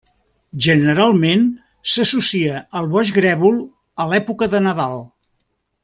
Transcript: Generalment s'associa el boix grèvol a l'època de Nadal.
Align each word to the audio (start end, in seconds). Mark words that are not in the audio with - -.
Generalment 0.65 1.43
s'associa 1.95 2.63
el 2.81 2.91
boix 2.97 3.13
grèvol 3.21 3.61
a 4.05 4.09
l'època 4.15 4.49
de 4.55 4.65
Nadal. 4.71 4.99